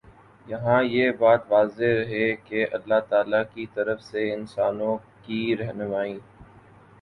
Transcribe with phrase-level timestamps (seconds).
[0.45, 6.17] یہاں یہ بات واضح رہے کہ اللہ تعالیٰ کی طرف سے انسانوں کی رہنمائی